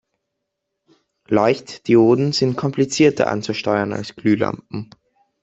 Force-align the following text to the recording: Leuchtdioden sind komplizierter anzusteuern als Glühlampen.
Leuchtdioden 1.27 2.31
sind 2.31 2.57
komplizierter 2.57 3.27
anzusteuern 3.27 3.93
als 3.93 4.15
Glühlampen. 4.15 4.89